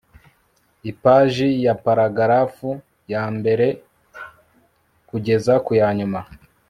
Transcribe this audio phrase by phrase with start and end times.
[0.91, 2.69] ipaji ya paragarafu
[3.13, 3.67] yambere
[5.09, 6.19] kugeza ku ya nyuma